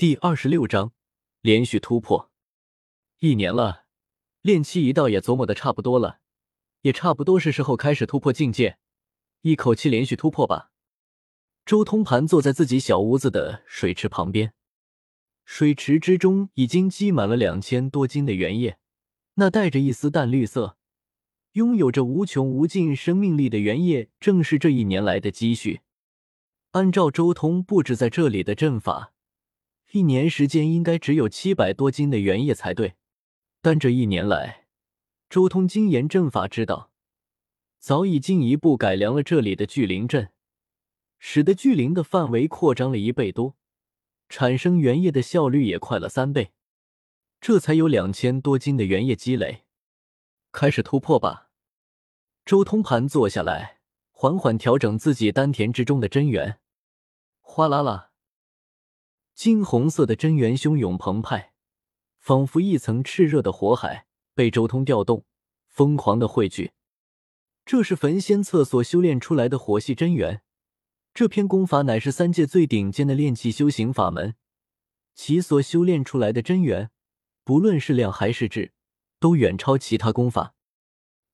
[0.00, 0.94] 第二十六章
[1.42, 2.30] 连续突破。
[3.18, 3.84] 一年了，
[4.40, 6.20] 炼气一道也琢磨的差不多了，
[6.80, 8.78] 也差不多是时候开始突破境界，
[9.42, 10.70] 一口气连续突破吧。
[11.66, 14.54] 周通盘坐在自己小屋子的水池旁边，
[15.44, 18.78] 水池之中已经积满了两千多斤的原液，
[19.34, 20.78] 那带着一丝淡绿色、
[21.52, 25.82] 拥有着无穷无尽生命力的原液，正是这一年来的积蓄。
[26.70, 29.09] 按照周通布置在这里的阵法。
[29.92, 32.94] 一年时间应该只有七百多斤的原液才对，
[33.60, 34.66] 但这一年来，
[35.28, 36.92] 周通精研阵法之道，
[37.78, 40.30] 早已进一步改良了这里的聚灵阵，
[41.18, 43.56] 使得聚灵的范围扩张了一倍多，
[44.28, 46.52] 产生原液的效率也快了三倍，
[47.40, 49.64] 这才有两千多斤的原液积累。
[50.52, 51.50] 开始突破吧！
[52.44, 53.80] 周通盘坐下来，
[54.12, 56.60] 缓缓调整自己丹田之中的真元，
[57.40, 58.09] 哗啦啦。
[59.40, 61.54] 金红色的真元汹涌澎湃，
[62.18, 65.24] 仿佛一层炽热的火海被周通调动，
[65.66, 66.72] 疯狂的汇聚。
[67.64, 70.42] 这是焚仙册所修炼出来的火系真元。
[71.14, 74.34] 这篇功法乃是三界最顶尖的炼气修行法门，
[75.14, 76.90] 其所修炼出来的真元，
[77.42, 78.74] 不论是量还是质，
[79.18, 80.54] 都远超其他功法。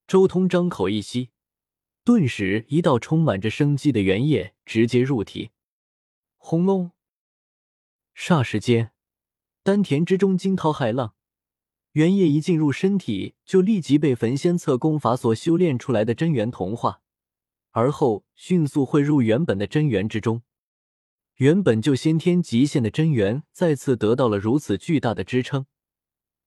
[0.06, 1.31] 周通张口一吸，
[2.05, 5.50] 顿时一道充满着生机的元液直接入体，
[6.36, 6.92] 轰隆！
[8.17, 8.92] 霎时间，
[9.62, 11.14] 丹田之中惊涛骇浪，
[11.92, 17.03] 原液一进入身体，就立即被焚仙策功法所修炼出来的真元同化，
[17.72, 20.42] 而后迅速汇入原本的真元之中。
[21.34, 25.67] 原本就先天极限的真元再次得到了如此巨大的支撑，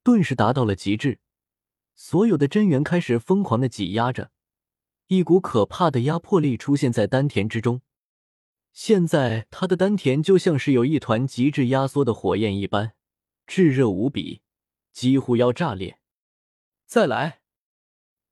[0.03, 1.19] 顿时达到了极致。
[1.93, 4.31] 所有的真元开始疯狂的挤压着，
[5.05, 7.81] 一股可怕的压迫力出现在丹田之中。
[8.71, 12.93] 现在他的丹田就像是有一团极致压缩的火焰一般，
[13.45, 14.41] 炙热无比，
[14.93, 15.99] 几乎要炸裂。
[16.85, 17.41] 再来，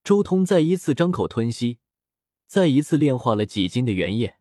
[0.03, 1.79] 周通再一次张口吞吸，
[2.45, 4.37] 再一次炼化了几斤的原液。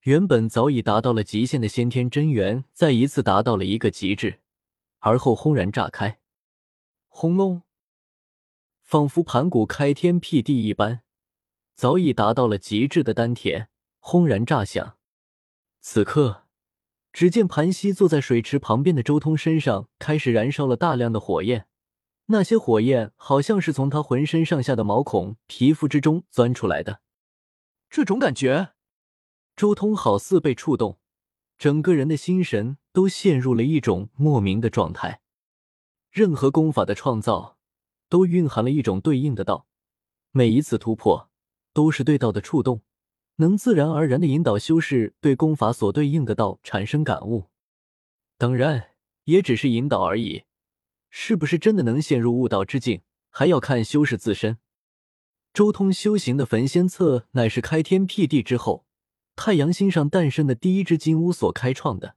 [0.00, 4.40] 原本早已达到了极限的先天真元，再一次达到了一个极致，
[4.98, 6.18] 而后轰然炸开。
[7.06, 7.62] 轰隆，
[8.82, 11.02] 仿佛盘古开天辟地一般，
[11.76, 13.68] 早已达到了极致的丹田
[14.00, 14.96] 轰然炸响。
[15.84, 16.44] 此刻，
[17.12, 21.66] 只见盘膝坐在水池旁边的周通身上开始燃烧了大量的火焰，
[22.26, 27.00] 那些火焰好像是从他浑身上下的毛孔、皮肤之中钻出来的。
[27.90, 28.74] 这种感觉，
[29.56, 31.00] 周通好似被触动，
[31.58, 35.20] 整个人的心神都陷入了一种莫名的状态。
[36.12, 37.58] 任何功法的创造，
[38.08, 39.66] 都蕴含了一种对应的道，
[40.30, 41.28] 每一次突破，
[41.72, 42.82] 都是对道的触动。
[43.42, 47.48] 能自然而然的引导修士对功法所对应的道产生感悟，
[48.38, 48.90] 当然
[49.24, 50.44] 也只是引导而已。
[51.10, 54.58] 是不是真的能陷入悟道之境，还要看修士自身。
[55.52, 58.86] 周通修行的焚仙策乃是开天辟地之后，
[59.34, 62.16] 太阳星上诞生的第一只金乌所开创的。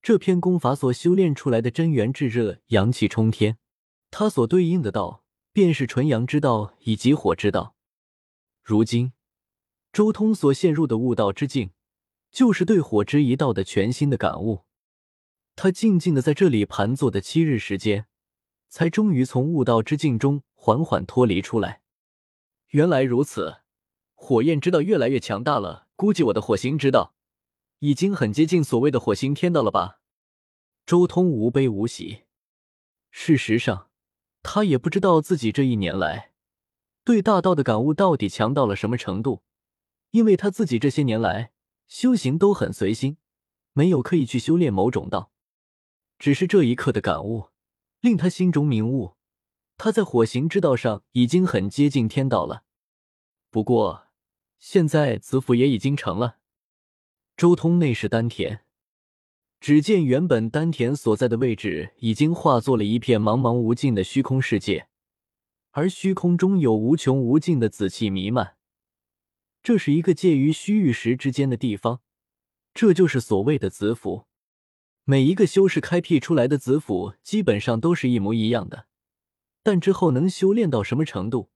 [0.00, 3.58] 这篇功法所修炼出来的真元炙热，阳气冲天，
[4.10, 7.74] 它所对应的道便是纯阳之道以及火之道。
[8.62, 9.12] 如今。
[9.94, 11.70] 周通所陷入的悟道之境，
[12.32, 14.64] 就是对火之一道的全新的感悟。
[15.54, 18.06] 他静静的在这里盘坐的七日时间，
[18.68, 21.82] 才终于从悟道之境中缓缓脱离出来。
[22.70, 23.58] 原来如此，
[24.14, 25.86] 火焰之道越来越强大了。
[25.94, 27.14] 估计我的火星之道，
[27.78, 30.00] 已经很接近所谓的火星天道了吧？
[30.84, 32.24] 周通无悲无喜。
[33.12, 33.90] 事实上，
[34.42, 36.32] 他也不知道自己这一年来
[37.04, 39.44] 对大道的感悟到底强到了什么程度。
[40.14, 41.50] 因为他自己这些年来
[41.88, 43.16] 修行都很随心，
[43.72, 45.32] 没有刻意去修炼某种道，
[46.20, 47.48] 只是这一刻的感悟
[48.00, 49.16] 令他心中明悟，
[49.76, 52.62] 他在火行之道上已经很接近天道了。
[53.50, 54.06] 不过
[54.60, 56.38] 现在子府也已经成了。
[57.36, 58.60] 周通内视丹田，
[59.58, 64.86] 只见原本丹田所在的位置已经化作了一片茫茫无尽的虚空世界，
[65.72, 68.53] 而虚空中有无穷无尽的紫气弥漫。
[69.64, 72.02] 这是一个介于虚与实之间的地方，
[72.74, 74.26] 这就是所谓的子府。
[75.04, 78.86] 每一个修士开辟出来的子府基本上都是一模一样的，
[79.62, 81.48] 但之后能修炼到什么程度，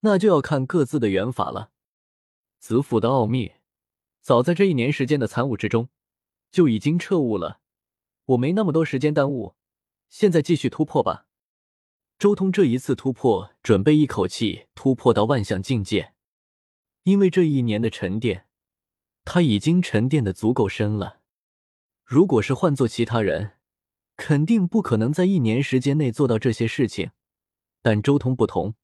[0.00, 1.70] 那就要看各自的缘法了。
[2.58, 3.52] 子府的奥秘，
[4.20, 5.88] 早在这一年时间的参悟之中
[6.50, 7.60] 就已经彻悟了。
[8.24, 9.54] 我没那么多时间耽误，
[10.08, 11.28] 现在继续突破吧。
[12.18, 16.11] 周通这一次突破，准备一口气突破到万象境界。
[17.04, 18.46] 因为这一年的沉淀，
[19.24, 21.20] 他已经沉淀的足够深了。
[22.04, 23.58] 如果是换做其他人，
[24.16, 27.10] 肯定不可能在一年时间内做到这些事情。
[27.80, 28.74] 但周通不同，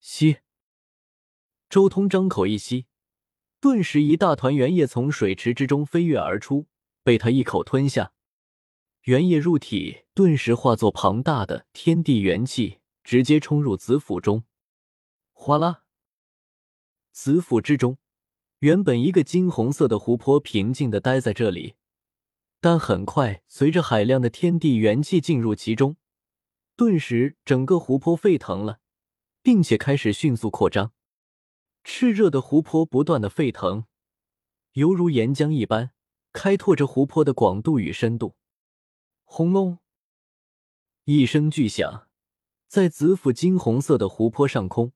[0.00, 0.38] 吸。
[1.68, 2.86] 周通张口一吸，
[3.60, 6.66] 顿时一大团原液从水池之中飞跃而出，
[7.04, 8.12] 被他一口吞下。
[9.02, 14.44] 原液入体，顿时化作庞大的天地元气，直接冲入子府中。
[15.32, 15.84] 哗啦！
[17.20, 17.98] 紫府之中，
[18.60, 21.74] 原本一个金红色的湖泊平静的待在这里，
[22.60, 25.96] 但很快随着海量的天地元气进入其中，
[26.76, 28.78] 顿时整个湖泊沸腾了，
[29.42, 30.92] 并且开始迅速扩张。
[31.82, 33.86] 炽热的湖泊不断的沸腾，
[34.74, 35.90] 犹如岩浆一般，
[36.32, 38.36] 开拓着湖泊的广度与深度。
[39.24, 39.78] 轰隆！
[41.02, 42.06] 一声巨响，
[42.68, 44.92] 在紫府金红色的湖泊上空，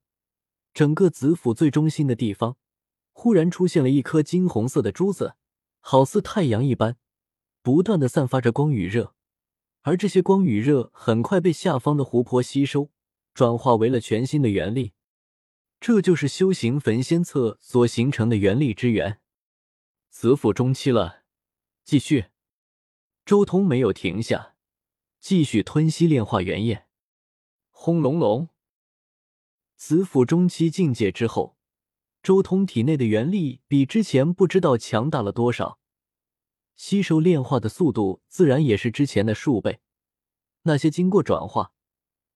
[0.74, 2.56] 整个紫府最中心的地方，
[3.12, 5.34] 忽然出现了一颗金红色的珠子，
[5.80, 6.96] 好似太阳一般，
[7.62, 9.14] 不断的散发着光与热。
[9.82, 12.90] 而这些光与热很快被下方的湖泊吸收，
[13.34, 14.92] 转化为了全新的元力。
[15.80, 19.20] 这就是修行焚仙册所形成的元力之源。
[20.10, 21.24] 紫府中期了，
[21.82, 22.26] 继续。
[23.26, 24.54] 周通没有停下，
[25.18, 26.86] 继续吞吸炼化元液。
[27.70, 28.48] 轰隆隆，
[29.84, 31.56] 子府中期境界之后，
[32.22, 35.80] 周通体内的元力比之前不知道强大了多少，
[36.76, 39.80] 吸收炼化的速度自然也是之前的数倍。
[40.62, 41.72] 那些经过转化，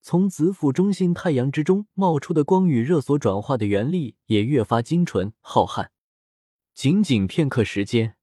[0.03, 5.91] 从子府中心太阳之中冒出的光与热所转化的元力也越发精纯浩瀚。
[6.75, 8.17] 仅仅片刻时间。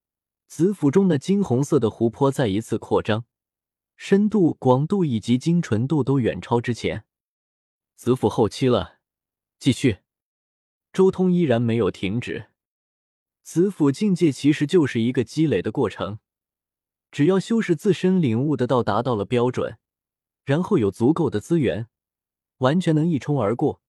[0.47, 3.23] 紫府中的金红色的湖泊再一次扩张，
[3.95, 7.05] 深度、广度以及精纯度都远超之前。
[7.95, 8.99] 紫府后期了，
[9.63, 9.99] 继续。
[10.91, 12.47] 周通依然没有停止。
[13.43, 16.19] 紫府境界其实就是一个积累的过程，
[17.09, 19.77] 只要修士自身领悟得到达到了标准，
[20.43, 21.87] 然后有足够的资源，
[22.57, 23.81] 完全能一冲而过。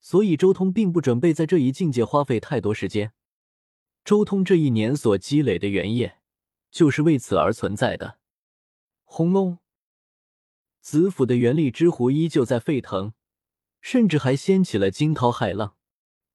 [0.00, 3.12] 所以周通并不准备在这一境界花费太多时间。
[4.06, 6.20] 周通这一年所积累的原液，
[6.70, 8.18] 就是为此而存在的。
[9.04, 9.58] 轰隆！
[10.80, 13.12] 子府的元力之湖依旧在沸腾，
[13.80, 15.76] 甚至还掀起了惊涛骇浪。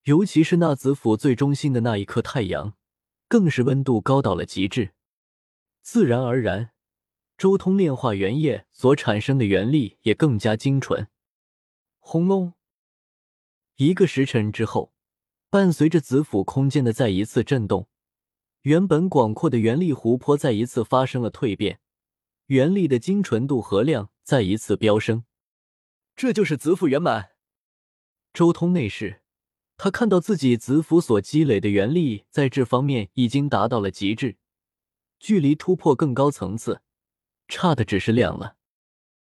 [0.04, 2.74] 尤其是那子府最中心的那一颗太阳，
[3.28, 4.94] 更是温度高到了极致。
[5.82, 6.72] 自然而然，
[7.38, 11.08] 周通炼化原液所产生的元力也更加精纯。
[12.00, 12.54] 轰隆！
[13.78, 14.92] 一个时辰之后。
[15.50, 17.88] 伴随着子府空间的再一次震动，
[18.62, 21.80] 原本广阔的元力湖泊再一次发生了蜕变，
[22.48, 25.26] 元力的精纯度和量再一次飙升。
[26.16, 27.33] 这就是子府圆满。
[28.34, 29.22] 周通内视，
[29.78, 34.38] 他看到自己子府所积累的元力在这方面已经达到了极致，
[35.20, 36.82] 距离突破更高层次，
[37.48, 38.56] 差的只是量了。